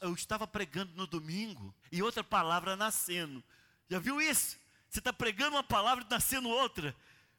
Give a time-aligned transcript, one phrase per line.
[0.00, 3.42] eu estava pregando no domingo e outra palavra nascendo.
[3.88, 4.58] Já viu isso?
[4.88, 6.94] Você está pregando uma palavra e nascendo outra.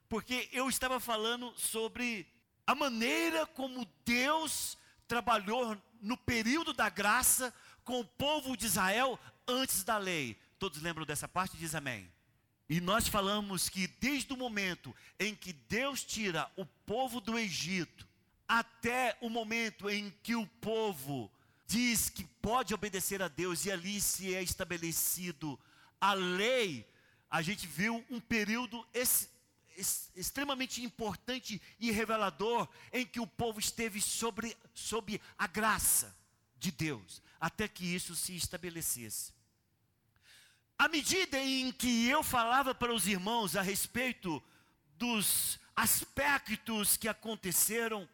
[0.08, 2.28] Porque eu estava falando sobre
[2.66, 4.78] a maneira como Deus
[5.08, 7.54] trabalhou no período da graça
[7.84, 10.38] com o povo de Israel antes da lei.
[10.60, 11.58] Todos lembram dessa parte?
[11.58, 12.12] Diz amém.
[12.70, 18.08] E nós falamos que desde o momento em que Deus tira o povo do Egito,
[18.48, 21.32] até o momento em que o povo
[21.72, 25.58] diz que pode obedecer a Deus e ali se é estabelecido
[26.02, 26.86] a lei,
[27.30, 29.30] a gente viu um período ex,
[29.78, 36.14] ex, extremamente importante e revelador em que o povo esteve sobre, sob a graça
[36.58, 39.32] de Deus, até que isso se estabelecesse.
[40.78, 44.44] À medida em que eu falava para os irmãos a respeito
[44.98, 48.10] dos aspectos que aconteceram,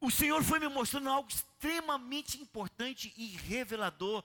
[0.00, 1.28] o Senhor foi me mostrando algo
[1.60, 4.24] extremamente importante e revelador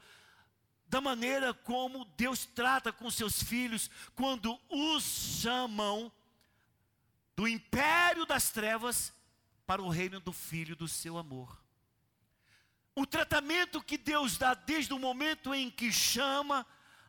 [0.88, 5.04] da maneira como Deus trata com seus filhos quando os
[5.42, 6.10] chamam
[7.36, 9.14] do império das trevas
[9.66, 11.62] para o reino do filho do seu amor.
[12.96, 16.66] O tratamento que Deus dá desde o momento em que chama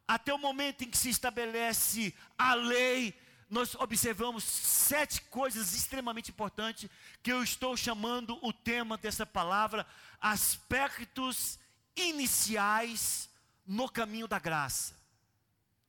[0.08, 3.16] até o momento em que se estabelece a lei,
[3.48, 6.90] nós observamos sete coisas extremamente importantes
[7.22, 9.86] que eu estou chamando o tema dessa palavra,
[10.20, 11.58] aspectos
[11.94, 13.28] iniciais
[13.66, 14.94] no caminho da graça.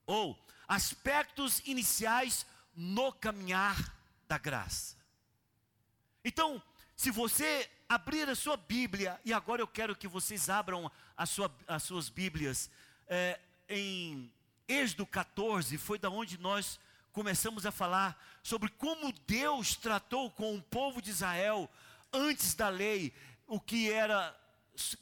[0.05, 3.95] Ou aspectos iniciais no caminhar
[4.27, 4.95] da graça.
[6.23, 6.61] Então,
[6.95, 10.91] se você abrir a sua Bíblia, e agora eu quero que vocês abram
[11.25, 12.69] sua, as suas Bíblias,
[13.07, 14.31] é, em
[14.67, 16.79] Êxodo 14, foi da onde nós
[17.17, 21.67] começamos a falar sobre como Deus tratou com o povo de Israel
[22.13, 23.11] antes da lei,
[23.47, 24.39] o que era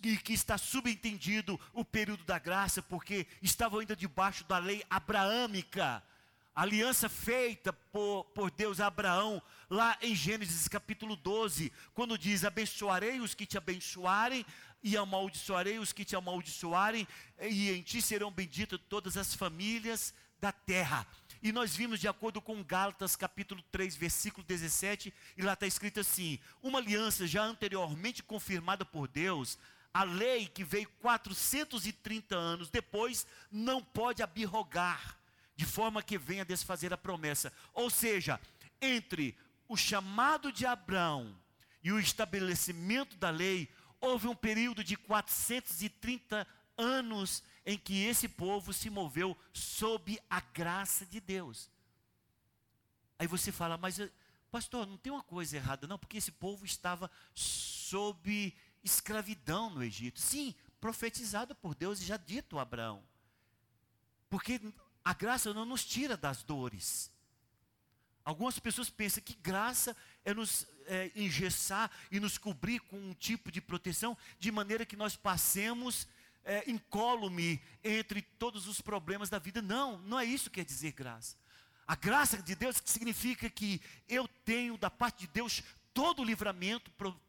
[0.02, 6.02] e que está subentendido o período da graça, porque estavam ainda debaixo da lei abraâmica,
[6.56, 13.20] aliança feita por, por Deus a Abraão, lá em Gênesis capítulo 12, quando diz: Abençoarei
[13.20, 14.46] os que te abençoarem,
[14.82, 17.06] e amaldiçoarei os que te amaldiçoarem,
[17.42, 21.06] e em ti serão benditas todas as famílias da terra.
[21.46, 26.00] E nós vimos de acordo com Gálatas capítulo 3, versículo 17, e lá está escrito
[26.00, 29.56] assim: uma aliança já anteriormente confirmada por Deus,
[29.94, 35.20] a lei que veio 430 anos depois, não pode abirrogar,
[35.56, 37.54] de forma que venha desfazer a promessa.
[37.76, 38.42] Ou seja,
[38.82, 41.40] entre o chamado de Abraão
[41.84, 43.70] e o estabelecimento da lei,
[44.02, 51.06] houve um período de 430 anos em que esse povo se moveu sob a graça
[51.06, 51.70] de Deus.
[53.18, 54.12] Aí você fala, mas eh,
[54.52, 58.54] pastor, não tem uma coisa errada, não, porque esse povo estava sob
[58.84, 60.20] escravidão no Egito.
[60.20, 63.04] Sim, profetizado por Deus e já dito a Abraão.
[64.30, 64.62] Porque
[65.04, 67.12] a graça não nos tira das dores.
[68.24, 73.52] Algumas pessoas pensam que graça é nos é, engessar e nos cobrir com um tipo
[73.52, 76.08] de proteção, de maneira que nós passemos
[76.46, 79.62] é, incólume entre todos os problemas da vida.
[79.62, 81.36] Não, não é isso que quer dizer graça.
[81.88, 85.64] A graça de Deus significa que eu tenho da parte de Deus
[85.94, 87.20] todo o livramento pro,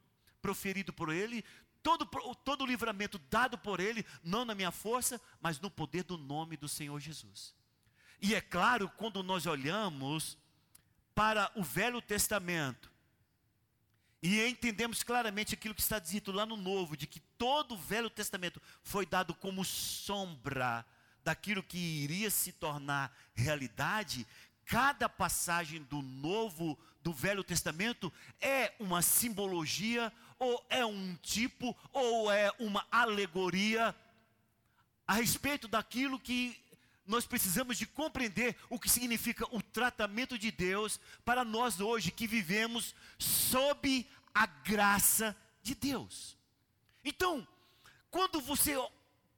[0.41, 1.45] proferido por Ele,
[1.83, 2.07] todo,
[2.45, 6.57] todo o livramento dado por Ele, não na minha força, mas no poder do nome
[6.57, 7.55] do Senhor Jesus.
[8.21, 10.39] E é claro, quando nós olhamos
[11.15, 12.93] para o Velho Testamento.
[14.29, 18.11] E entendemos claramente aquilo que está dito lá no Novo, de que todo o Velho
[18.11, 20.85] Testamento foi dado como sombra
[21.23, 24.27] daquilo que iria se tornar realidade.
[24.65, 32.29] Cada passagem do Novo, do Velho Testamento, é uma simbologia, ou é um tipo, ou
[32.29, 33.95] é uma alegoria
[35.07, 36.61] a respeito daquilo que
[37.07, 42.27] nós precisamos de compreender o que significa o tratamento de Deus para nós hoje que
[42.27, 46.37] vivemos sob a graça de Deus.
[47.03, 47.49] Então,
[48.11, 48.77] quando você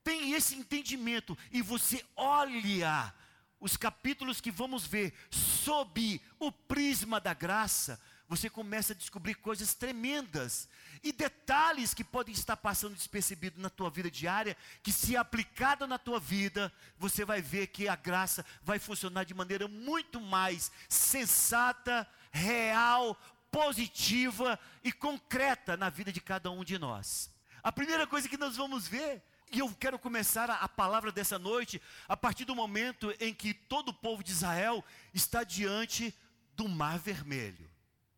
[0.03, 3.15] tem esse entendimento e você olha
[3.60, 9.72] os capítulos que vamos ver sob o prisma da graça, você começa a descobrir coisas
[9.72, 10.68] tremendas
[11.00, 15.97] e detalhes que podem estar passando despercebidos na tua vida diária, que se aplicada na
[15.97, 22.06] tua vida, você vai ver que a graça vai funcionar de maneira muito mais sensata,
[22.33, 23.16] real,
[23.50, 27.30] positiva e concreta na vida de cada um de nós.
[27.62, 31.39] A primeira coisa que nós vamos ver e eu quero começar a, a, palavra dessa
[31.39, 34.84] noite a partir do momento em que todo o povo de Israel
[35.15, 36.15] está diante
[36.54, 37.68] do Mar Vermelho.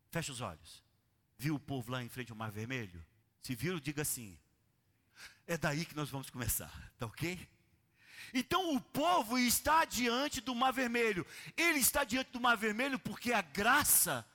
[0.09, 0.83] Feche os olhos.
[1.37, 3.03] Viu o povo lá em frente ao Mar Vermelho?
[3.41, 4.37] Se viram, diga assim.
[5.47, 7.47] É daí que nós vamos começar, tá ok?
[8.33, 11.25] Então o povo está diante do Mar Vermelho.
[11.55, 14.25] Ele está diante do Mar Vermelho porque a graça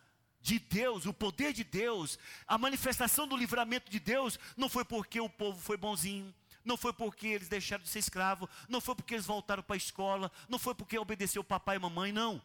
[0.46, 2.16] de Deus, o poder de Deus,
[2.46, 6.32] a manifestação do livramento de Deus, não foi porque o povo foi bonzinho,
[6.64, 9.76] não foi porque eles deixaram de ser escravo, não foi porque eles voltaram para a
[9.76, 12.40] escola, não foi porque obedeceu papai e mamãe, não.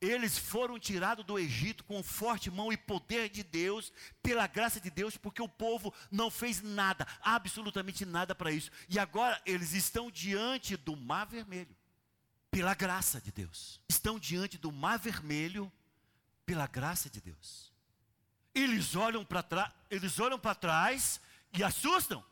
[0.00, 4.90] Eles foram tirados do Egito com forte mão e poder de Deus, pela graça de
[4.90, 8.72] Deus, porque o povo não fez nada, absolutamente nada para isso.
[8.88, 11.74] E agora eles estão diante do Mar Vermelho,
[12.50, 13.80] pela graça de Deus.
[13.88, 15.72] Estão diante do Mar Vermelho,
[16.46, 17.72] pela graça de Deus.
[18.54, 21.20] Eles olham para trás, eles olham para trás
[21.52, 22.24] e assustam.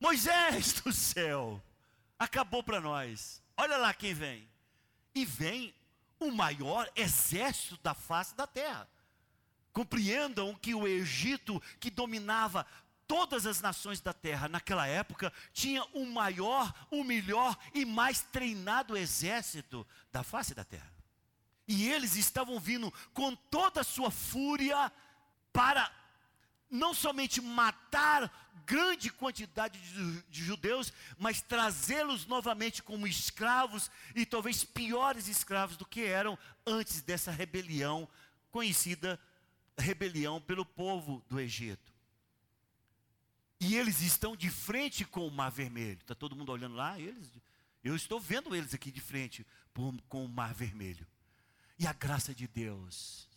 [0.00, 1.60] Moisés do céu,
[2.18, 3.42] acabou para nós.
[3.56, 4.48] Olha lá quem vem.
[5.14, 5.74] E vem
[6.20, 8.88] o maior exército da face da terra.
[9.72, 12.66] Compreendam que o Egito, que dominava
[13.06, 18.96] todas as nações da terra naquela época, tinha o maior, o melhor e mais treinado
[18.96, 20.95] exército da face da terra.
[21.66, 24.92] E eles estavam vindo com toda a sua fúria
[25.52, 25.90] para
[26.70, 28.30] não somente matar
[28.66, 35.86] grande quantidade de, de judeus, mas trazê-los novamente como escravos e talvez piores escravos do
[35.86, 38.08] que eram antes dessa rebelião,
[38.50, 39.20] conhecida
[39.78, 41.94] rebelião pelo povo do Egito.
[43.60, 45.98] E eles estão de frente com o Mar Vermelho.
[46.00, 46.98] Está todo mundo olhando lá?
[46.98, 47.30] Eles,
[47.82, 49.46] eu estou vendo eles aqui de frente
[50.08, 51.06] com o Mar Vermelho.
[51.78, 53.28] E a graça de Deus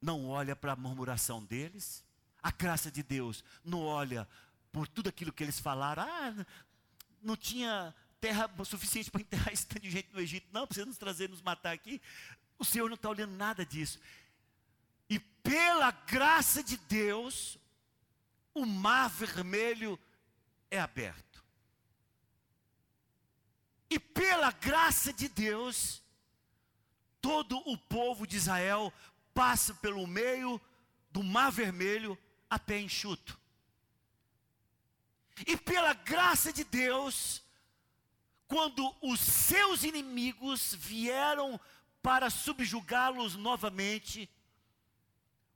[0.00, 2.04] não olha para a murmuração deles,
[2.42, 4.28] a graça de Deus não olha
[4.72, 6.02] por tudo aquilo que eles falaram.
[6.02, 6.46] Ah,
[7.22, 10.48] não tinha terra suficiente para enterrar esse tanto de gente no Egito.
[10.52, 12.00] Não, precisa nos trazer, nos matar aqui.
[12.58, 14.00] O Senhor não está olhando nada disso.
[15.08, 17.58] E pela graça de Deus,
[18.54, 19.98] o mar vermelho
[20.70, 21.44] é aberto.
[23.90, 26.01] E pela graça de Deus,
[27.22, 28.92] todo o povo de Israel
[29.32, 30.60] passa pelo meio
[31.10, 32.18] do mar vermelho
[32.50, 33.38] a pé enxuto.
[35.46, 37.42] E pela graça de Deus,
[38.46, 41.58] quando os seus inimigos vieram
[42.02, 44.28] para subjugá-los novamente,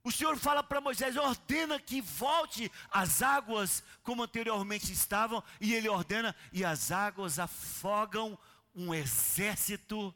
[0.03, 5.89] o Senhor fala para Moisés: ordena que volte as águas como anteriormente estavam, e ele
[5.89, 8.39] ordena, e as águas afogam
[8.73, 10.15] um exército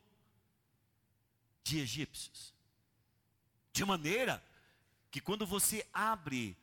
[1.63, 2.53] de egípcios.
[3.73, 4.43] De maneira
[5.09, 6.57] que quando você abre,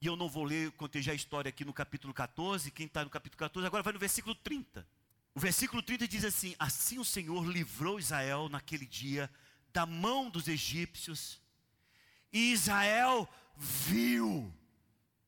[0.00, 3.04] e eu não vou ler, contei já a história aqui no capítulo 14, quem está
[3.04, 4.86] no capítulo 14, agora vai no versículo 30.
[5.34, 9.30] O versículo 30 diz assim: Assim o Senhor livrou Israel naquele dia
[9.72, 11.40] da mão dos egípcios,
[12.32, 14.52] e Israel viu.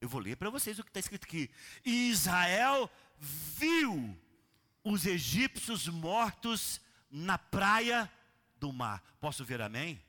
[0.00, 1.48] Eu vou ler para vocês o que está escrito aqui.
[1.84, 4.18] E Israel viu
[4.82, 8.10] os egípcios mortos na praia
[8.62, 9.02] do mar.
[9.20, 10.00] Posso ver amém?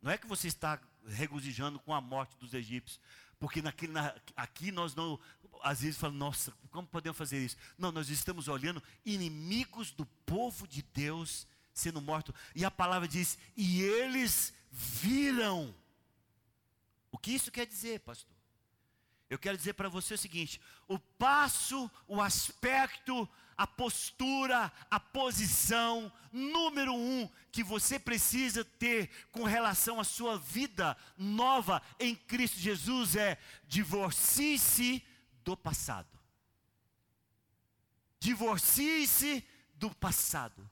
[0.00, 2.98] Não é que você está regozijando com a morte dos egípcios,
[3.38, 5.20] porque naquele, na, aqui nós não,
[5.62, 7.56] às vezes falamos, nossa, como podemos fazer isso?
[7.76, 12.34] Não, nós estamos olhando inimigos do povo de Deus sendo mortos.
[12.54, 15.74] E a palavra diz, e eles viram.
[17.10, 18.31] O que isso quer dizer, pastor?
[19.32, 23.26] Eu quero dizer para você o seguinte: o passo, o aspecto,
[23.56, 30.94] a postura, a posição número um que você precisa ter com relação à sua vida
[31.16, 35.02] nova em Cristo Jesus é divorcie-se
[35.42, 36.20] do passado.
[38.20, 39.42] Divorcie-se
[39.74, 40.70] do passado.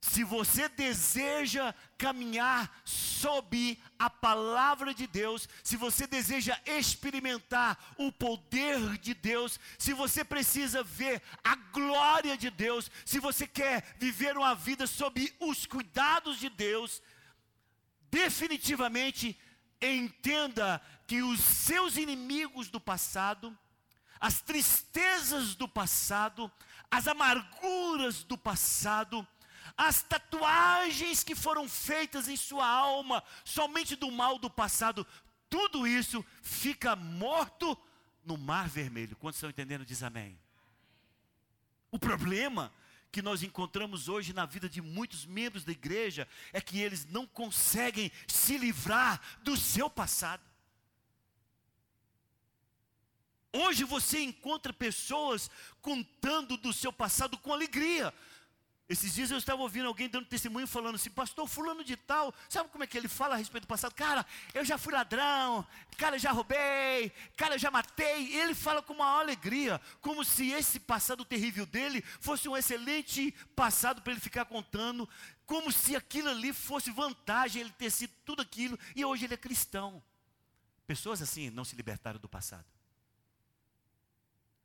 [0.00, 8.96] Se você deseja caminhar sob a palavra de Deus, se você deseja experimentar o poder
[8.96, 14.54] de Deus, se você precisa ver a glória de Deus, se você quer viver uma
[14.54, 17.02] vida sob os cuidados de Deus,
[18.10, 19.38] definitivamente
[19.82, 23.56] entenda que os seus inimigos do passado,
[24.18, 26.50] as tristezas do passado,
[26.90, 29.26] as amarguras do passado,
[29.76, 35.06] as tatuagens que foram feitas em sua alma, somente do mal do passado,
[35.48, 37.76] tudo isso fica morto
[38.24, 39.16] no mar vermelho.
[39.16, 39.84] Quantos estão entendendo?
[39.84, 40.38] Diz amém.
[41.90, 42.72] O problema
[43.10, 47.26] que nós encontramos hoje na vida de muitos membros da igreja é que eles não
[47.26, 50.42] conseguem se livrar do seu passado.
[53.52, 55.50] Hoje você encontra pessoas
[55.82, 58.14] contando do seu passado com alegria.
[58.90, 62.70] Esses dias eu estava ouvindo alguém dando testemunho falando assim, pastor, fulano de tal, sabe
[62.70, 63.94] como é que ele fala a respeito do passado?
[63.94, 65.64] Cara, eu já fui ladrão,
[65.96, 68.34] cara, eu já roubei, cara, eu já matei.
[68.36, 74.02] Ele fala com uma alegria, como se esse passado terrível dele fosse um excelente passado
[74.02, 75.08] para ele ficar contando,
[75.46, 79.36] como se aquilo ali fosse vantagem, ele ter sido tudo aquilo, e hoje ele é
[79.36, 80.02] cristão.
[80.84, 82.66] Pessoas assim não se libertaram do passado.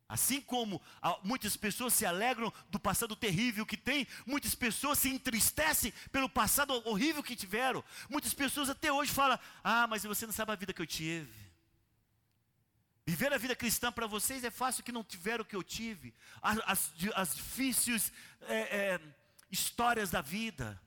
[0.08, 0.80] Assim como
[1.24, 6.80] muitas pessoas se alegram do passado terrível que tem, muitas pessoas se entristecem pelo passado
[6.88, 7.82] horrível que tiveram.
[8.08, 11.46] Muitas pessoas até hoje falam: Ah, mas você não sabe a vida que eu tive.
[13.04, 16.14] Viver a vida cristã para vocês é fácil que não tiveram o que eu tive.
[16.42, 19.00] As, as, as difíceis é, é,
[19.50, 20.80] histórias da vida.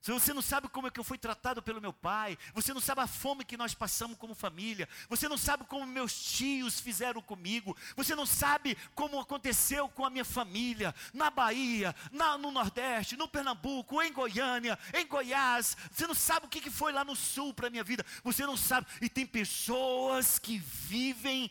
[0.00, 2.80] Se você não sabe como é que eu fui tratado pelo meu pai, você não
[2.80, 7.20] sabe a fome que nós passamos como família, você não sabe como meus tios fizeram
[7.20, 13.14] comigo, você não sabe como aconteceu com a minha família, na Bahia, na, no Nordeste,
[13.14, 17.14] no Pernambuco, em Goiânia, em Goiás, você não sabe o que, que foi lá no
[17.14, 21.50] Sul para a minha vida, você não sabe, e tem pessoas que vivem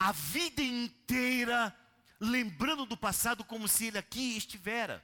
[0.00, 1.72] a vida inteira
[2.18, 5.00] lembrando do passado como se ele aqui estivera.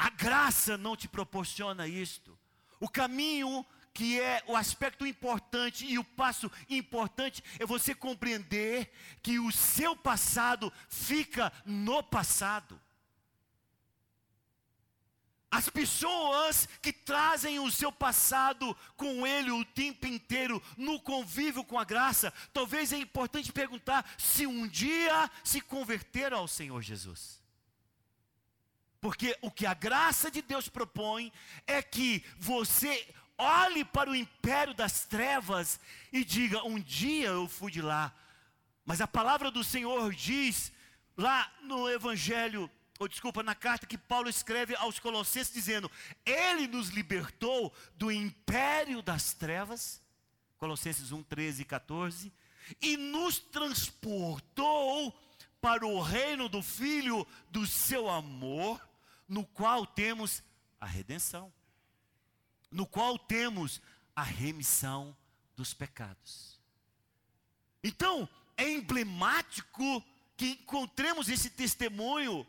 [0.00, 2.38] A graça não te proporciona isto.
[2.80, 8.90] O caminho que é o aspecto importante e o passo importante é você compreender
[9.22, 12.80] que o seu passado fica no passado.
[15.50, 21.78] As pessoas que trazem o seu passado com ele o tempo inteiro no convívio com
[21.78, 27.39] a graça, talvez é importante perguntar se um dia se converteram ao Senhor Jesus.
[29.00, 31.32] Porque o que a graça de Deus propõe
[31.66, 35.80] é que você olhe para o império das trevas
[36.12, 38.14] e diga: Um dia eu fui de lá.
[38.84, 40.72] Mas a palavra do Senhor diz,
[41.16, 45.90] lá no Evangelho, ou desculpa, na carta que Paulo escreve aos Colossenses, dizendo:
[46.26, 50.02] Ele nos libertou do império das trevas,
[50.58, 52.32] Colossenses 1, 13 e 14,
[52.82, 55.18] e nos transportou
[55.60, 58.89] para o reino do Filho do seu amor
[59.30, 60.42] no qual temos
[60.80, 61.52] a redenção,
[62.68, 63.80] no qual temos
[64.14, 65.16] a remissão
[65.54, 66.60] dos pecados.
[67.82, 70.04] Então, é emblemático
[70.36, 72.44] que encontremos esse testemunho,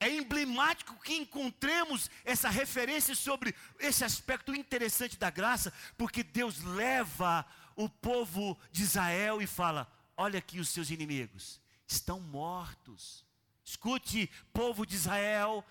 [0.00, 7.46] é emblemático que encontremos essa referência sobre esse aspecto interessante da graça, porque Deus leva
[7.76, 13.24] o povo de Israel e fala: Olha aqui os seus inimigos, estão mortos.
[13.64, 15.64] Escute, povo de Israel,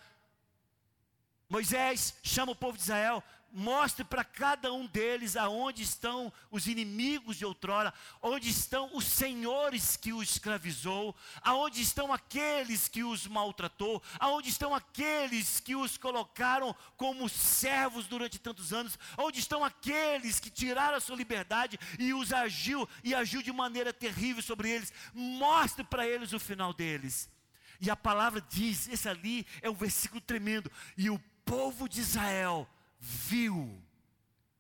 [1.54, 7.38] Moisés chama o povo de Israel, mostre para cada um deles aonde estão os inimigos
[7.38, 7.94] de outrora,
[8.24, 14.74] onde estão os senhores que os escravizou, aonde estão aqueles que os maltratou, aonde estão
[14.74, 21.00] aqueles que os colocaram como servos durante tantos anos, onde estão aqueles que tiraram a
[21.00, 24.92] sua liberdade e os agiu e agiu de maneira terrível sobre eles.
[25.14, 27.32] Mostre para eles o final deles.
[27.80, 30.72] E a palavra diz, esse ali é um versículo tremendo.
[30.98, 32.70] E o povo de Israel
[33.00, 33.82] viu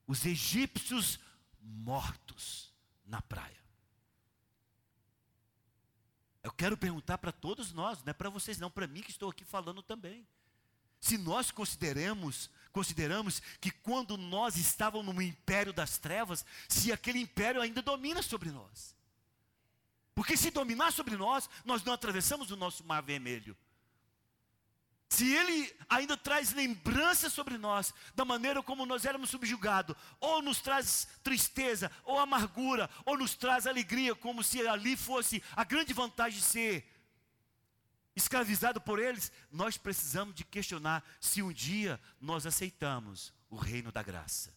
[0.07, 1.19] os egípcios
[1.61, 2.73] mortos
[3.05, 3.63] na praia.
[6.43, 9.29] Eu quero perguntar para todos nós, não é para vocês não, para mim que estou
[9.29, 10.27] aqui falando também.
[10.99, 17.61] Se nós consideramos, consideramos que quando nós estávamos no império das trevas, se aquele império
[17.61, 18.95] ainda domina sobre nós.
[20.13, 23.57] Porque se dominar sobre nós, nós não atravessamos o nosso mar vermelho.
[25.13, 30.59] Se Ele ainda traz lembrança sobre nós, da maneira como nós éramos subjugados, ou nos
[30.59, 36.39] traz tristeza, ou amargura, ou nos traz alegria, como se ali fosse a grande vantagem
[36.39, 36.91] de ser
[38.15, 44.01] escravizado por eles, nós precisamos de questionar se um dia nós aceitamos o reino da
[44.01, 44.51] graça,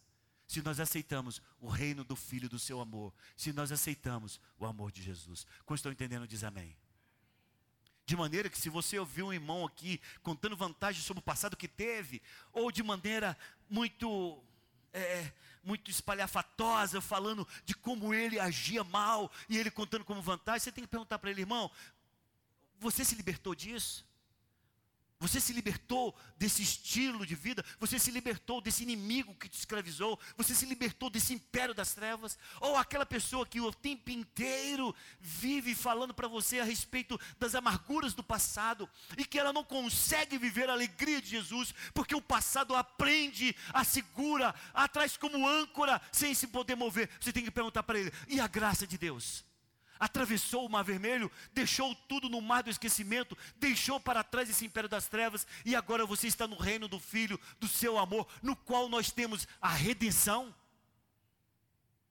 [0.49, 4.91] se nós aceitamos o reino do Filho do seu amor, se nós aceitamos o amor
[4.91, 5.47] de Jesus.
[5.67, 6.75] Quando estão entendendo, diz amém.
[8.07, 11.67] De maneira que se você ouvir um irmão aqui contando vantagens sobre o passado que
[11.67, 12.23] teve,
[12.53, 13.37] ou de maneira
[13.69, 14.41] muito
[14.93, 15.33] é,
[15.63, 20.85] muito espalhafatosa, falando de como ele agia mal, e ele contando como vantagem, você tem
[20.85, 21.69] que perguntar para ele, irmão,
[22.79, 24.07] você se libertou disso?
[25.19, 30.21] Você se libertou desse estilo de vida, você se libertou desse inimigo que te escravizou,
[30.37, 35.75] você se libertou desse império das trevas, ou aquela pessoa que o tempo inteiro vive
[35.75, 40.69] falando para você a respeito das amarguras do passado e que ela não consegue viver
[40.69, 46.47] a alegria de Jesus, porque o passado aprende, a segura, atrás como âncora, sem se
[46.47, 47.09] poder mover.
[47.19, 49.46] Você tem que perguntar para ele: e a graça de Deus?
[49.99, 54.89] Atravessou o Mar Vermelho, deixou tudo no mar do esquecimento, deixou para trás esse império
[54.89, 58.89] das trevas, e agora você está no reino do Filho, do seu amor, no qual
[58.89, 60.55] nós temos a redenção.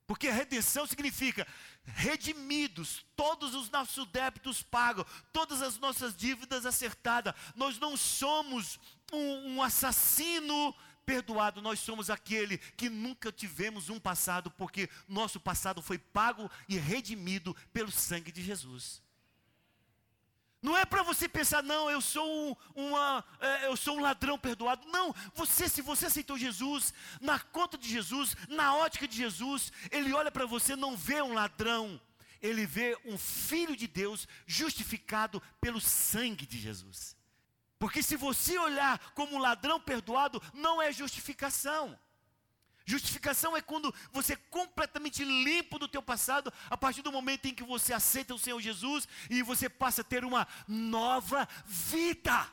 [0.08, 1.48] Porque a redenção significa
[1.84, 7.34] redimidos, todos os nossos débitos pagos, todas as nossas dívidas acertadas.
[7.56, 8.80] Nós não somos
[9.12, 10.76] um, um assassino
[11.06, 16.78] perdoado, nós somos aquele que nunca tivemos um passado, porque nosso passado foi pago e
[16.78, 19.04] redimido pelo sangue de Jesus.
[20.66, 22.56] Não é para você pensar, não, eu sou um,
[22.88, 24.88] uma, é, eu sou um ladrão perdoado.
[24.88, 30.12] Não, você, se você aceitou Jesus, na conta de Jesus, na ótica de Jesus, Ele
[30.12, 32.02] olha para você, não vê um ladrão,
[32.42, 37.16] Ele vê um filho de Deus justificado pelo sangue de Jesus.
[37.86, 41.96] Porque se você olhar como um ladrão perdoado, não é justificação.
[42.84, 47.54] Justificação é quando você é completamente limpo do teu passado, a partir do momento em
[47.54, 52.52] que você aceita o Senhor Jesus e você passa a ter uma nova vida.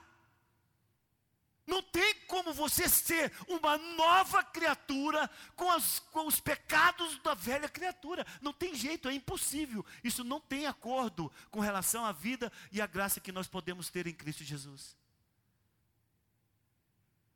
[1.67, 7.71] Não tem como você ser uma nova criatura com, as, com, os pecados da velha
[7.71, 8.27] criatura.
[8.43, 9.83] Não tem jeito, é impossível.
[10.05, 14.07] Isso não tem acordo com relação à vida e à graça que nós podemos ter
[14.07, 15.01] em Cristo Jesus.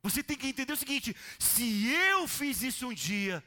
[0.06, 3.42] Você tem que entender o seguinte: se eu fiz isso um dia,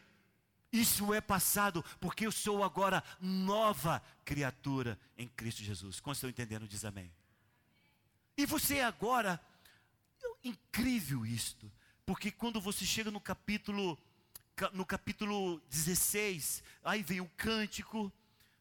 [0.73, 6.01] isso é passado, porque eu sou agora nova criatura em Cristo Jesus.
[6.01, 6.67] Como estão entendendo?
[6.67, 7.09] Diz amém.
[8.35, 9.39] E você agora,
[10.43, 11.71] incrível isto,
[12.05, 13.97] porque quando você chega no capítulo,
[14.73, 18.11] no capítulo 16, aí vem o cântico,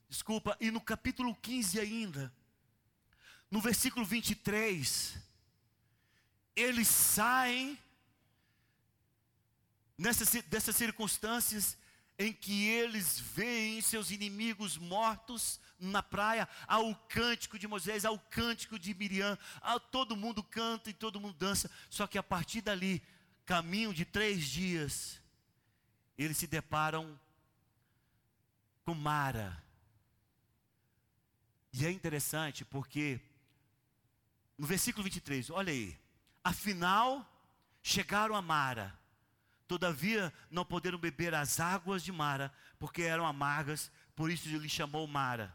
[0.08, 2.32] desculpa, e no capítulo 15 ainda,
[3.50, 5.18] no versículo 23,
[6.54, 7.76] eles saem
[9.98, 11.76] nessas, dessas circunstâncias
[12.18, 18.78] em que eles veem seus inimigos mortos na praia, ao cântico de Moisés, ao cântico
[18.78, 23.02] de Miriam, a, todo mundo canta e todo mundo dança, só que a partir dali,
[23.46, 25.20] caminho de três dias,
[26.16, 27.18] eles se deparam
[28.84, 29.62] com Mara.
[31.72, 33.20] E é interessante porque,
[34.56, 35.96] no versículo 23, olha aí,
[36.42, 37.24] afinal,
[37.80, 38.98] chegaram a Mara,
[39.68, 45.06] Todavia não poderam beber as águas de Mara, porque eram amargas, por isso ele chamou
[45.06, 45.54] Mara.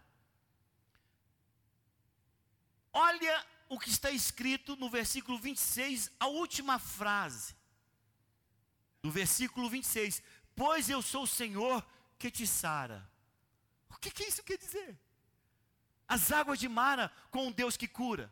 [2.93, 7.55] Olha o que está escrito no versículo 26, a última frase.
[9.01, 10.21] Do versículo 26:
[10.55, 11.83] Pois eu sou o Senhor
[12.19, 13.09] que te sara.
[13.89, 14.95] O que, que isso quer dizer?
[16.07, 18.31] As águas de Mara com um Deus que cura.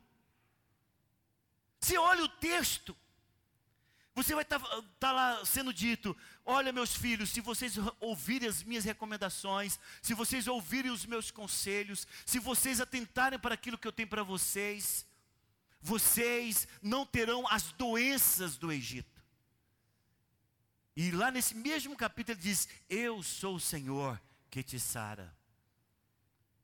[1.79, 2.95] Se olha o texto,
[4.13, 8.61] você vai estar tá, tá lá sendo dito: olha, meus filhos, se vocês ouvirem as
[8.63, 13.91] minhas recomendações, se vocês ouvirem os meus conselhos, se vocês atentarem para aquilo que eu
[13.91, 15.05] tenho para vocês,
[15.79, 19.21] vocês não terão as doenças do Egito.
[20.95, 25.33] E lá nesse mesmo capítulo ele diz: Eu sou o Senhor que te sara.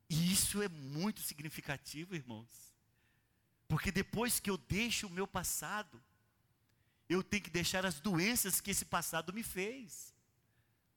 [0.09, 2.73] E isso é muito significativo, irmãos.
[3.67, 6.01] Porque depois que eu deixo o meu passado,
[7.09, 10.13] eu tenho que deixar as doenças que esse passado me fez.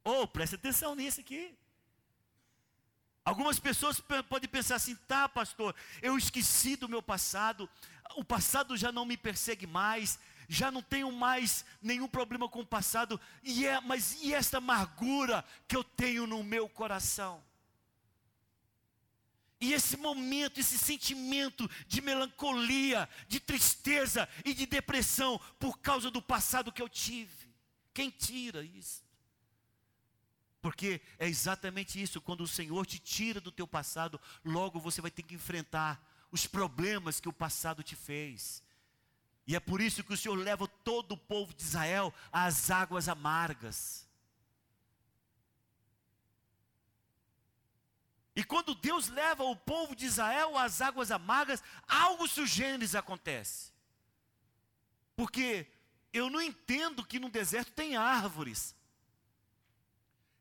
[0.02, 1.56] Oh, preste atenção nisso aqui.
[3.24, 7.68] Algumas pessoas podem pensar assim, tá, pastor, eu esqueci do meu passado,
[8.16, 10.18] o passado já não me persegue mais,
[10.48, 15.44] já não tenho mais nenhum problema com o passado, e é, mas e esta amargura
[15.68, 17.42] que eu tenho no meu coração?
[19.60, 26.22] E esse momento, esse sentimento de melancolia, de tristeza e de depressão por causa do
[26.22, 27.54] passado que eu tive.
[27.92, 29.04] Quem tira isso?
[30.62, 35.10] Porque é exatamente isso, quando o Senhor te tira do teu passado, logo você vai
[35.10, 38.62] ter que enfrentar os problemas que o passado te fez.
[39.46, 43.08] E é por isso que o Senhor leva todo o povo de Israel às águas
[43.08, 44.08] amargas.
[48.40, 53.70] E quando Deus leva o povo de Israel às águas amargas, algo sugêneres acontece.
[55.14, 55.66] Porque
[56.10, 58.74] eu não entendo que no deserto tem árvores.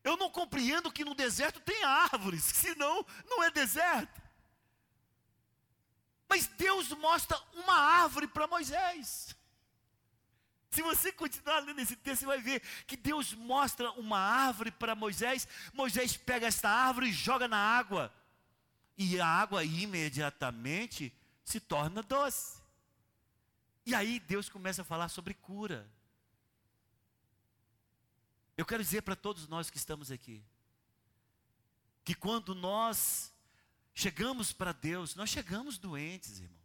[0.02, 4.22] Eu não compreendo que no deserto tem árvores, senão não é deserto.
[6.26, 9.36] Mas Deus mostra uma árvore para Moisés.
[10.70, 14.94] Se você continuar lendo esse texto, você vai ver que Deus mostra uma árvore para
[14.94, 15.48] Moisés.
[15.74, 18.12] Moisés pega esta árvore e joga na água.
[18.96, 21.12] E a água imediatamente
[21.44, 22.60] se torna doce.
[23.84, 25.90] E aí Deus começa a falar sobre cura.
[28.56, 30.44] Eu quero dizer para todos nós que estamos aqui,
[32.04, 33.32] que quando nós
[33.92, 36.59] chegamos para Deus, nós chegamos doentes, irmãos.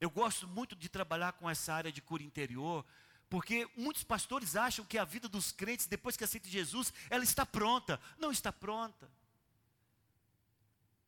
[0.00, 2.84] Eu gosto muito de trabalhar com essa área de cura interior,
[3.28, 7.44] porque muitos pastores acham que a vida dos crentes, depois que aceitam Jesus, ela está
[7.44, 8.00] pronta.
[8.18, 9.10] Não está pronta.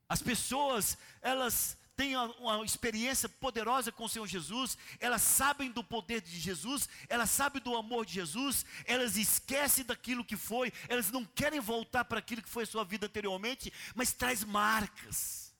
[0.09, 6.21] As pessoas, elas têm uma experiência poderosa com o Senhor Jesus, elas sabem do poder
[6.21, 11.25] de Jesus, elas sabem do amor de Jesus, elas esquecem daquilo que foi, elas não
[11.25, 15.52] querem voltar para aquilo que foi a sua vida anteriormente, mas traz marcas,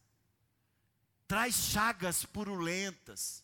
[1.33, 3.43] traz chagas purulentas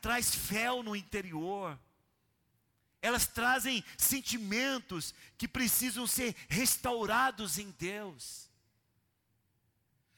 [0.00, 1.78] traz fel no interior.
[3.02, 8.50] Elas trazem sentimentos que precisam ser restaurados em Deus.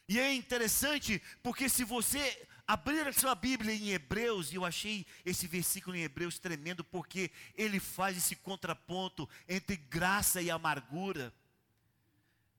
[0.09, 5.05] E é interessante porque se você abrir a sua Bíblia em Hebreus, e eu achei
[5.25, 11.35] esse versículo em Hebreus tremendo, porque ele faz esse contraponto entre graça e amargura.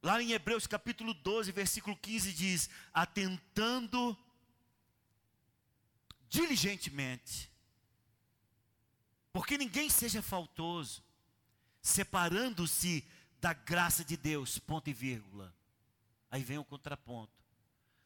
[0.01, 4.17] Lá em Hebreus capítulo 12, versículo 15 diz: Atentando
[6.29, 7.51] diligentemente,
[9.33, 11.03] porque ninguém seja faltoso,
[11.81, 13.05] separando-se
[13.41, 15.53] da graça de Deus, ponto e vírgula.
[16.31, 17.33] Aí vem o contraponto.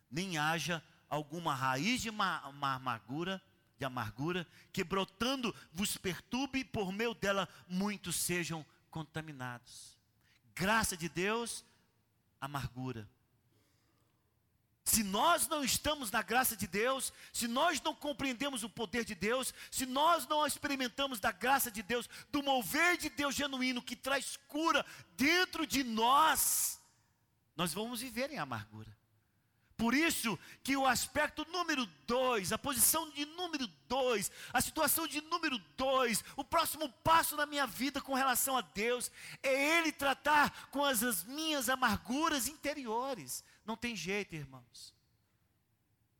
[0.09, 3.41] Nem haja alguma raiz de uma, uma amargura,
[3.77, 9.97] de amargura, que brotando vos perturbe, por meio dela muitos sejam contaminados.
[10.55, 11.65] Graça de Deus,
[12.45, 13.09] amargura.
[14.83, 19.15] Se nós não estamos na graça de Deus, se nós não compreendemos o poder de
[19.15, 23.95] Deus, se nós não experimentamos da graça de Deus, do mover de Deus genuíno que
[23.95, 26.81] traz cura dentro de nós,
[27.55, 28.95] nós vamos viver em amargura.
[29.83, 35.19] Por isso que o aspecto número dois, a posição de número dois, a situação de
[35.19, 40.69] número dois, o próximo passo na minha vida com relação a Deus, é Ele tratar
[40.69, 43.43] com as, as minhas amarguras interiores.
[43.65, 44.93] Não tem jeito, irmãos.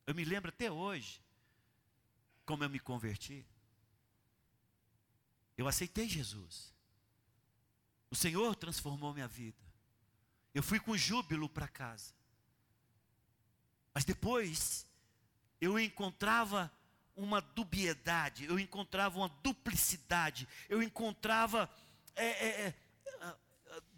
[0.05, 1.23] Eu me lembro até hoje,
[2.45, 3.45] como eu me converti.
[5.57, 6.73] Eu aceitei Jesus.
[8.11, 9.63] O Senhor transformou minha vida.
[10.53, 12.13] Eu fui com júbilo para casa.
[13.93, 14.87] Mas depois,
[15.61, 16.71] eu encontrava
[17.15, 21.69] uma dubiedade, eu encontrava uma duplicidade, eu encontrava
[22.15, 22.73] é, é, é,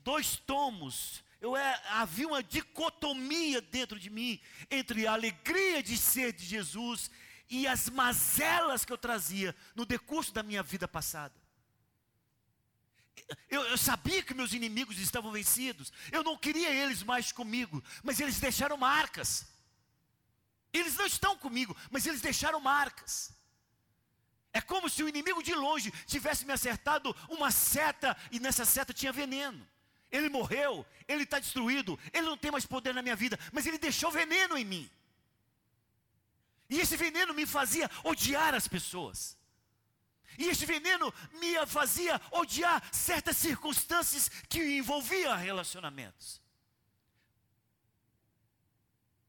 [0.03, 6.33] dois tomos eu é, havia uma dicotomia dentro de mim entre a alegria de ser
[6.33, 7.11] de Jesus
[7.47, 11.35] e as mazelas que eu trazia no decurso da minha vida passada.
[13.47, 18.19] Eu, eu, sabia que meus inimigos estavam vencidos, eu não queria eles mais comigo, mas
[18.19, 19.47] eles deixaram marcas.
[20.77, 23.33] Eles não estão comigo, mas eles deixaram marcas.
[24.51, 28.93] É como se o inimigo de longe tivesse me acertado uma seta e nessa seta
[28.93, 29.65] tinha veneno.
[30.11, 33.77] Ele morreu, ele está destruído, ele não tem mais poder na minha vida, mas ele
[33.77, 34.91] deixou veneno em mim.
[36.69, 39.37] E esse veneno me fazia odiar as pessoas.
[40.37, 46.44] E esse veneno me fazia odiar certas circunstâncias que envolviam relacionamentos.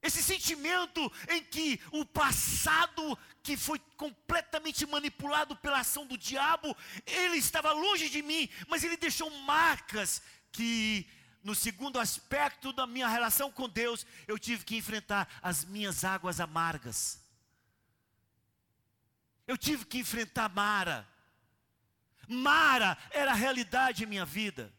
[0.07, 6.73] Esse sentimento em que o passado, que foi completamente manipulado pela ação do diabo,
[7.05, 11.05] ele estava longe de mim, mas ele deixou marcas que
[11.43, 16.39] no segundo aspecto da minha relação com Deus, eu tive que enfrentar as minhas águas
[16.39, 17.21] amargas.
[19.45, 21.05] Eu tive que enfrentar Mara.
[22.29, 24.73] Mara era a realidade em minha vida.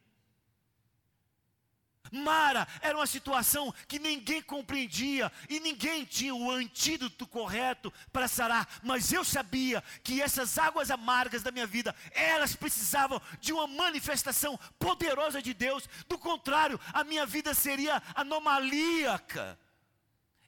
[2.13, 8.69] Mara era uma situação que ninguém compreendia e ninguém tinha o antídoto correto para sarar,
[8.83, 14.59] mas eu sabia que essas águas amargas da minha vida, elas precisavam de uma manifestação
[14.79, 19.59] poderosa de Deus, do contrário, a minha vida seria anomalíaca,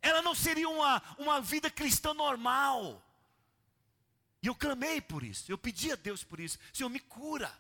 [0.02, 3.02] ela não seria uma, uma vida cristã normal.
[4.42, 7.52] E eu clamei por isso, eu pedi a Deus por isso, Senhor, me cura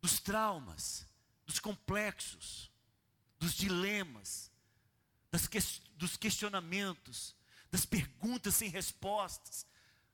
[0.00, 1.06] dos traumas,
[1.46, 2.69] dos complexos
[3.40, 4.52] dos dilemas,
[5.30, 5.58] das que,
[5.96, 7.34] dos questionamentos,
[7.70, 9.66] das perguntas sem respostas,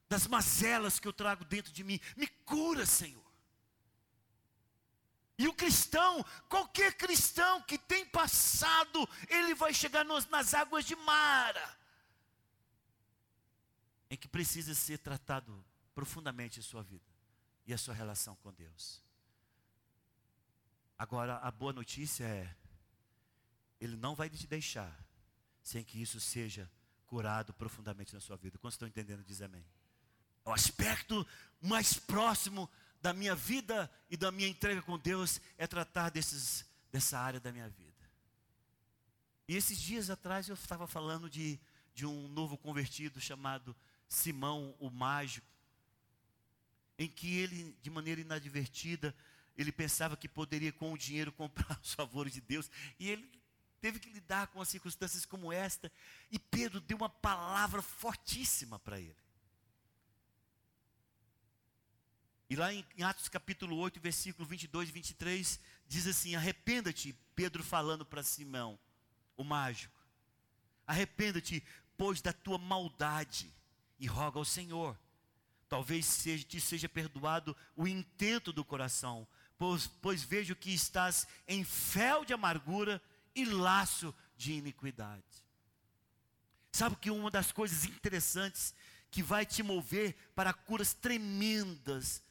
[0.09, 2.01] das mazelas que eu trago dentro de mim.
[2.17, 3.27] Me cura, Senhor.
[5.37, 10.97] E o cristão, qualquer cristão que tem passado, ele vai chegar nos, nas águas de
[10.97, 11.79] Mara,
[14.09, 15.62] em que precisa ser tratado
[15.95, 17.05] profundamente a sua vida
[17.67, 19.03] e a sua relação com Deus.
[20.97, 22.57] Agora, a boa notícia é
[23.81, 24.97] ele não vai te deixar
[25.62, 26.71] sem que isso seja
[27.07, 28.59] curado profundamente na sua vida.
[28.59, 29.25] Quantos estão entendendo?
[29.25, 29.65] Diz amém.
[30.45, 31.27] O aspecto
[31.61, 37.19] mais próximo da minha vida e da minha entrega com Deus é tratar desses, dessa
[37.19, 37.97] área da minha vida.
[39.49, 41.59] E esses dias atrás eu estava falando de,
[41.95, 43.77] de um novo convertido chamado
[44.09, 45.47] Simão o Mágico,
[46.99, 49.15] em que ele, de maneira inadvertida,
[49.57, 53.31] ele pensava que poderia com o dinheiro comprar os favores de Deus, e ele
[53.81, 55.91] teve que lidar com as circunstâncias como esta,
[56.31, 59.17] e Pedro deu uma palavra fortíssima para ele.
[62.49, 68.07] E lá em, Atos capítulo 8, versículo 22 e 23, diz assim: Arrependa-te, Pedro falando
[68.07, 68.79] para Simão,
[69.37, 69.99] o mágico.
[70.87, 71.62] Arrependa-te,
[71.97, 73.53] pois, da tua maldade,
[73.99, 74.97] e roga ao Senhor.
[75.69, 79.27] Talvez seja, te seja perdoado o intento do coração,
[79.59, 83.03] pois, pois vejo que estás em fel de amargura
[83.37, 85.22] e laço de iniquidade.
[86.72, 88.75] Sabe que uma das coisas interessantes
[89.11, 92.22] que vai te mover para curas tremendas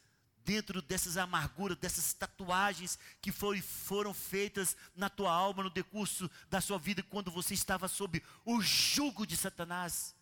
[0.43, 6.61] dentro dessas amarguras, dessas tatuagens que foi, foram feitas na tua alma no decurso da
[6.61, 10.15] sua vida quando você estava sob o jugo de Satanás,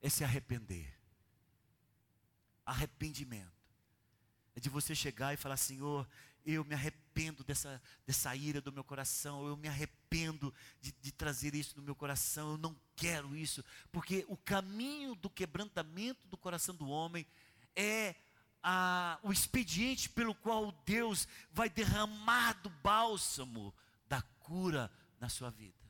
[0.00, 0.98] é se arrepender.
[2.64, 3.52] Arrependimento.
[4.54, 6.08] É de você chegar e falar: Senhor,
[6.44, 7.09] eu me arrependo
[7.44, 11.94] dessa, dessa ira do meu coração, eu me arrependo de, de trazer isso no meu
[11.94, 17.26] coração, eu não quero isso, porque o caminho do quebrantamento do coração do homem
[17.76, 18.14] é
[18.62, 23.74] a, o expediente pelo qual Deus vai derramar do bálsamo
[24.06, 25.80] da cura na sua vida.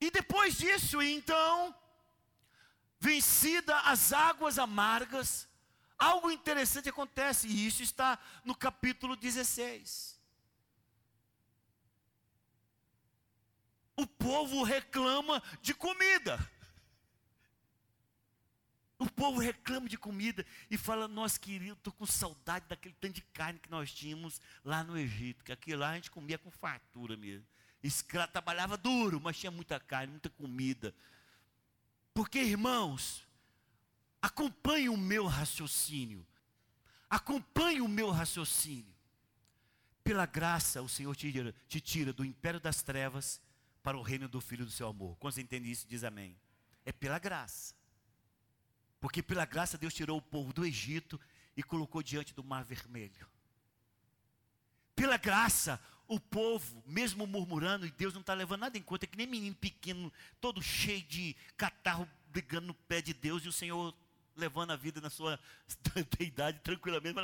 [0.00, 1.74] E depois disso, então,
[3.00, 5.47] vencida as águas amargas,
[5.98, 10.18] algo interessante acontece, e isso está no capítulo 16.
[13.96, 16.38] O povo reclama de comida.
[18.98, 23.22] O povo reclama de comida e fala: Nós queríamos, estou com saudade daquele tanto de
[23.22, 27.16] carne que nós tínhamos lá no Egito, que aquilo lá a gente comia com fartura
[27.16, 27.46] mesmo.
[27.82, 30.94] Escravo trabalhava duro, mas tinha muita carne, muita comida.
[32.12, 33.24] Porque, irmãos,
[34.20, 36.26] acompanhe o meu raciocínio.
[37.08, 38.94] Acompanhe o meu raciocínio.
[40.04, 43.40] Pela graça, o Senhor te tira, te tira do império das trevas
[43.82, 45.16] para o reino do Filho do seu amor.
[45.18, 46.38] Quando você entende isso, diz amém.
[46.84, 47.74] É pela graça.
[49.00, 51.20] Porque pela graça Deus tirou o povo do Egito
[51.56, 53.26] e colocou diante do mar vermelho.
[54.94, 59.06] Pela graça, o povo, mesmo murmurando, e Deus não está levando nada em conta, é
[59.06, 63.52] que nem menino pequeno, todo cheio de catarro, brigando no pé de Deus, e o
[63.52, 63.94] Senhor
[64.38, 65.38] levando a vida na sua
[66.20, 67.14] idade tranquilamente.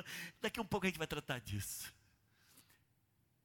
[0.41, 1.93] Daqui a um pouco a gente vai tratar disso.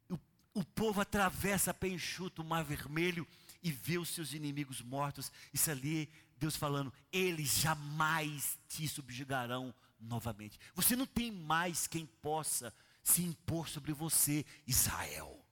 [0.10, 0.20] O,
[0.56, 3.28] o povo atravessa pé enxuto o mar vermelho
[3.62, 5.32] e vê os seus inimigos mortos.
[5.54, 10.58] Isso ali Deus falando, eles jamais te subjugarão novamente.
[10.74, 15.46] Você não tem mais quem possa se impor sobre você, Israel.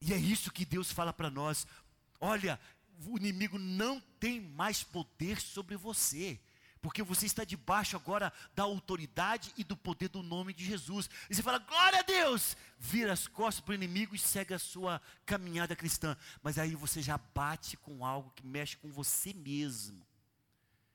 [0.00, 1.66] E é isso que Deus fala para nós.
[2.20, 2.60] Olha,
[3.04, 6.40] o inimigo não tem mais poder sobre você
[6.86, 11.10] porque você está debaixo agora da autoridade e do poder do nome de Jesus.
[11.28, 12.56] E você fala, glória a Deus!
[12.78, 16.16] Vira as costas para o inimigo e segue a sua caminhada cristã.
[16.44, 20.00] Mas aí você já bate com algo que mexe com você mesmo,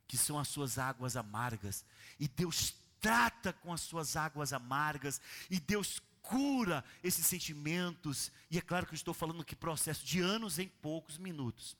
[0.08, 1.84] que são as suas águas amargas.
[2.18, 8.32] E Deus trata com as suas águas amargas, e Deus cura esses sentimentos.
[8.50, 11.76] E é claro que eu estou falando que processo de anos em poucos minutos.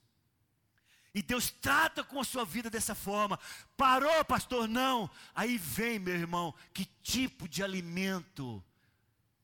[1.14, 3.38] E Deus trata com a sua vida dessa forma.
[3.76, 4.68] Parou, pastor?
[4.68, 5.10] Não.
[5.36, 8.64] Aí vem, meu irmão, que tipo de alimento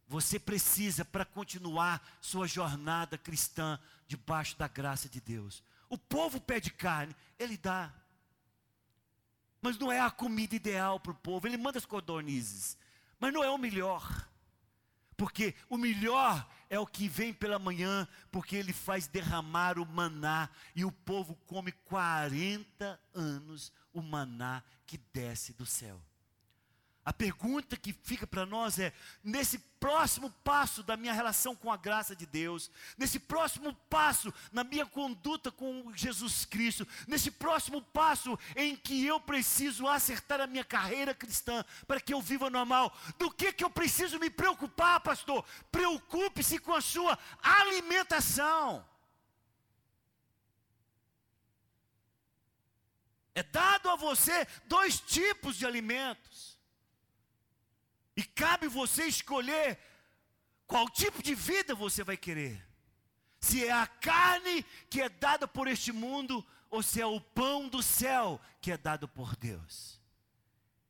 [0.07, 3.77] você precisa para continuar sua jornada cristã
[4.07, 5.61] debaixo da graça de Deus?
[5.89, 7.93] O povo pede carne, ele dá.
[9.61, 11.47] Mas não é a comida ideal para o povo.
[11.47, 12.77] Ele manda as codornizes,
[13.19, 14.25] mas não é o melhor.
[15.17, 20.47] Porque o melhor é o que vem pela manhã, porque ele faz derramar o maná,
[20.75, 25.99] e o povo come 40 anos o maná que desce do céu.
[27.07, 28.91] A pergunta que fica para nós é:
[29.23, 34.61] nesse próximo passo da minha relação com a graça de Deus, nesse próximo passo na
[34.61, 40.65] minha conduta com Jesus Cristo, nesse próximo passo em que eu preciso acertar a minha
[40.65, 45.45] carreira cristã para que eu viva normal, do que que eu preciso me preocupar, pastor?
[45.71, 48.85] Preocupe-se com a sua alimentação.
[53.33, 56.56] É dado a você dois tipos de alimentos.
[58.17, 59.79] E cabe você escolher
[60.65, 62.65] qual tipo de vida você vai querer.
[63.39, 67.69] Se é a carne que é dada por este mundo, ou se é o pão
[67.69, 70.01] do céu que é dado por Deus.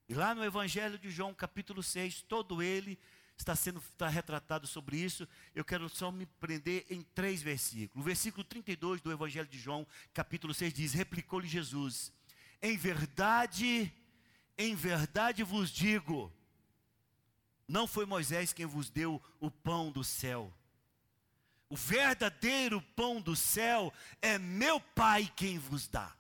[0.08, 2.98] E lá no Evangelho de João, capítulo 6, todo ele
[3.38, 5.28] está sendo está retratado sobre isso.
[5.54, 8.04] Eu quero só me prender em três versículos.
[8.04, 12.14] O versículo 32 do Evangelho de João, capítulo 6 diz: Replicou-lhe Jesus:
[12.62, 13.94] Em verdade,
[14.58, 16.34] em verdade vos digo,
[17.68, 20.54] não foi Moisés quem vos deu o pão do céu.
[21.70, 26.16] O verdadeiro pão do céu é meu Pai quem vos dá.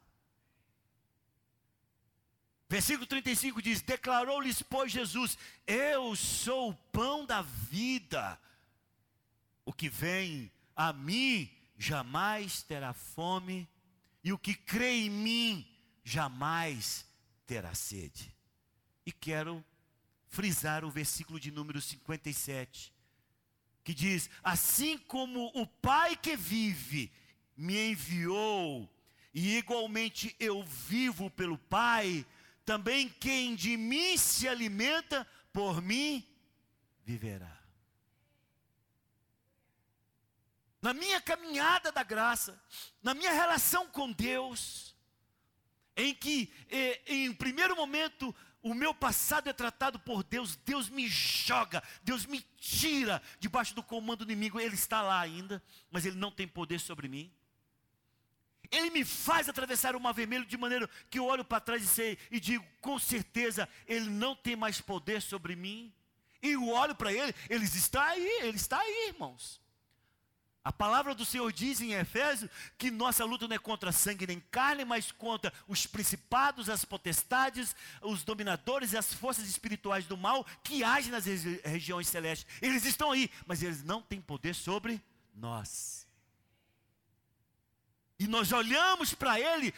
[2.69, 8.37] Versículo 35 diz: Declarou-lhes, pois, Jesus: Eu sou o pão da vida.
[9.63, 13.69] O que vem a mim jamais terá fome,
[14.23, 17.05] e o que crê em mim jamais
[17.45, 18.35] terá sede.
[19.05, 19.63] E quero
[20.27, 22.93] frisar o versículo de número 57,
[23.83, 27.11] que diz: Assim como o Pai que vive
[27.55, 28.89] me enviou,
[29.33, 32.25] e igualmente eu vivo pelo Pai,
[32.65, 36.27] também quem de mim se alimenta, por mim
[37.03, 37.57] viverá.
[40.81, 42.61] Na minha caminhada da graça,
[43.01, 44.95] na minha relação com Deus,
[45.95, 51.07] em que, eh, em primeiro momento, o meu passado é tratado por Deus, Deus me
[51.07, 56.17] joga, Deus me tira debaixo do comando do inimigo, Ele está lá ainda, mas Ele
[56.17, 57.31] não tem poder sobre mim.
[58.69, 61.87] Ele me faz atravessar o mar vermelho de maneira que eu olho para trás e,
[61.87, 65.93] sei, e digo, com certeza, Ele não tem mais poder sobre mim.
[66.41, 69.61] E eu olho para Ele, Ele está aí, Ele está aí, irmãos.
[70.67, 74.41] A palavra do Senhor diz em Efésios que nossa luta não é contra sangue nem
[74.51, 80.45] carne, mas contra os principados, as potestades, os dominadores e as forças espirituais do mal
[80.61, 81.23] que agem nas
[81.63, 82.45] regiões celestes.
[82.61, 85.01] Eles estão aí, mas eles não têm poder sobre
[85.33, 86.05] nós.
[88.19, 89.73] E nós olhamos para Ele,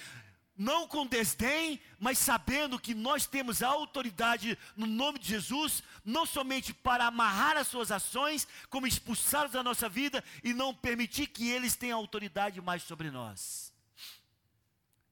[0.60, 6.26] não com desdém, mas sabendo que nós temos a autoridade no nome de Jesus, não
[6.26, 11.50] somente para amarrar as suas ações, como expulsá-los da nossa vida e não permitir que
[11.50, 13.70] eles tenham autoridade mais sobre nós.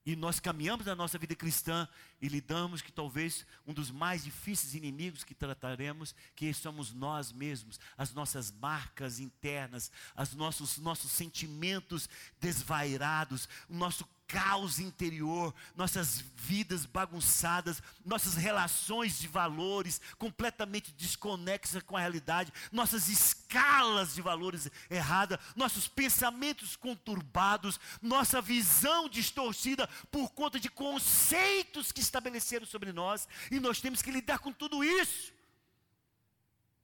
[0.06, 1.88] E nós caminhamos na nossa vida cristã
[2.22, 7.80] e lidamos que talvez um dos mais difíceis inimigos que trataremos, que somos nós mesmos,
[7.98, 16.86] as nossas marcas internas, os nossos, nossos sentimentos desvairados, o nosso caos interior, nossas vidas
[16.86, 25.40] bagunçadas, nossas relações de valores completamente desconexas com a realidade, nossas escalas de valores erradas,
[25.56, 33.60] nossos pensamentos conturbados, nossa visão distorcida por conta de conceitos que estabeleceram sobre nós, e
[33.60, 35.34] nós temos que lidar com tudo isso.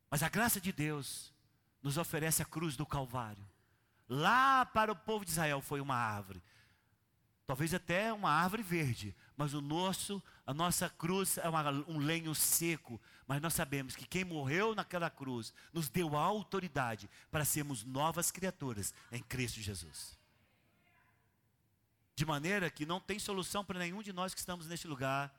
[0.09, 1.33] Mas a graça de Deus
[1.81, 3.45] nos oferece a cruz do Calvário.
[4.07, 6.41] Lá para o povo de Israel foi uma árvore
[7.45, 12.33] Talvez até uma árvore verde, mas o nosso, a nossa cruz é uma, um lenho
[12.33, 12.99] seco.
[13.27, 18.31] Mas nós sabemos que quem morreu naquela cruz nos deu a autoridade para sermos novas
[18.31, 20.17] criaturas em Cristo Jesus.
[22.15, 25.33] De maneira que não tem solução para nenhum de nós que estamos neste lugar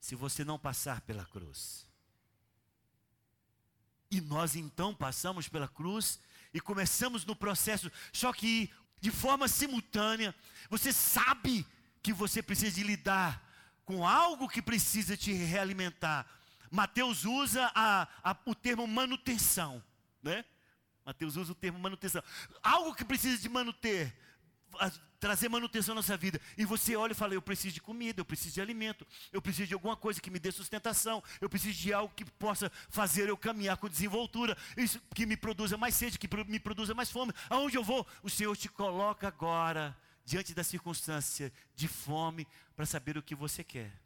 [0.00, 1.86] se você não passar pela cruz.
[4.10, 6.20] E nós então passamos pela cruz
[6.52, 8.72] e começamos no processo, só que
[9.04, 10.34] de forma simultânea.
[10.70, 11.66] Você sabe
[12.02, 13.38] que você precisa lidar
[13.84, 16.26] com algo que precisa te realimentar.
[16.70, 19.84] Mateus usa a, a, o termo manutenção,
[20.22, 20.42] né?
[21.04, 22.22] Mateus usa o termo manutenção.
[22.62, 24.10] Algo que precisa de manuter
[25.24, 26.38] trazer manutenção na nossa vida.
[26.54, 29.68] E você olha e fala: Eu preciso de comida, eu preciso de alimento, eu preciso
[29.68, 33.36] de alguma coisa que me dê sustentação, eu preciso de algo que possa fazer eu
[33.36, 37.32] caminhar com desenvoltura, isso que me produza mais sede, que me produza mais fome.
[37.48, 38.06] Aonde eu vou?
[38.22, 43.64] O Senhor te coloca agora, diante da circunstância de fome, para saber o que você
[43.64, 43.98] quer.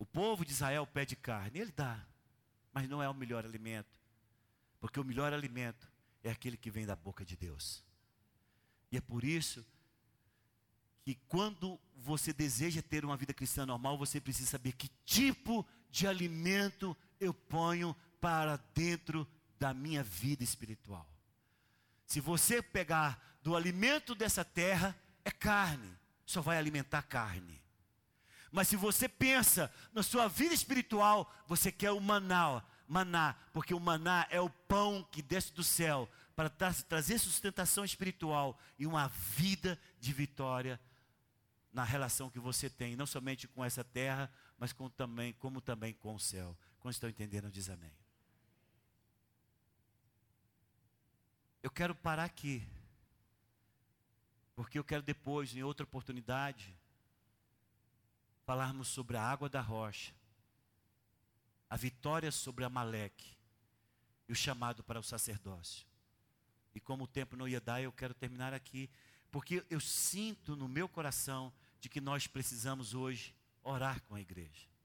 [0.00, 2.04] O povo de Israel pede carne, ele dá,
[2.72, 4.00] mas não é o melhor alimento,
[4.80, 5.88] porque o melhor alimento
[6.24, 7.84] é aquele que vem da boca de Deus.
[8.92, 9.66] E é por isso
[11.02, 16.06] que quando você deseja ter uma vida cristã normal, você precisa saber que tipo de
[16.06, 19.26] alimento eu ponho para dentro
[19.58, 21.08] da minha vida espiritual.
[22.06, 27.62] Se você pegar do alimento dessa terra, é carne, só vai alimentar carne.
[28.50, 33.80] Mas se você pensa na sua vida espiritual, você quer o maná, maná, porque o
[33.80, 36.08] maná é o pão que desce do céu
[36.42, 40.80] para tra trazer sustentação espiritual e uma vida de vitória
[41.72, 44.28] na relação que você tem, não somente com essa terra,
[44.58, 46.58] mas com também, como também com o céu.
[46.80, 47.92] Quando estão entendendo, diz amém.
[51.62, 52.66] Eu quero parar aqui,
[54.56, 56.76] porque eu quero depois, em outra oportunidade,
[58.44, 60.12] falarmos sobre a água da rocha,
[61.70, 63.36] a vitória sobre Amaleque
[64.28, 65.91] e o chamado para o sacerdócio.
[66.74, 68.88] E como o tempo não ia dar, eu quero terminar aqui,
[69.30, 74.71] porque eu sinto no meu coração de que nós precisamos hoje orar com a igreja.